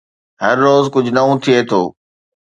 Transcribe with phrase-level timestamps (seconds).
[0.43, 1.81] هر روز ڪجهه نئون ٿئي ٿو